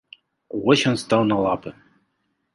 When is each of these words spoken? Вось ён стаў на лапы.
Вось 0.63 0.85
ён 0.93 0.97
стаў 1.03 1.21
на 1.33 1.37
лапы. 1.45 1.77